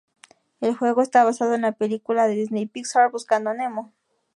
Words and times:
El 0.61 0.75
juego 0.75 1.03
está 1.03 1.23
basado 1.23 1.53
en 1.53 1.61
la 1.61 1.73
película 1.73 2.25
de 2.25 2.33
Disney-Pixar 2.33 3.11
"Buscando 3.11 3.51
a 3.51 3.53
Nemo". 3.53 3.93